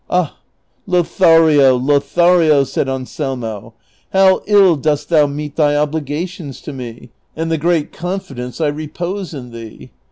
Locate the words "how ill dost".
4.13-5.09